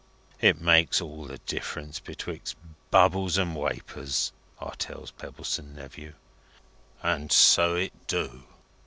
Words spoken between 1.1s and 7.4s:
the difference betwixt bubbles and wapours,' I tells Pebbleson Nephew. And